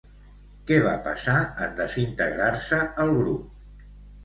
Què 0.71 0.79
va 0.87 0.93
passar 1.07 1.35
en 1.67 1.77
desintegrar-se 1.81 2.83
el 3.07 3.15
grup? 3.21 3.89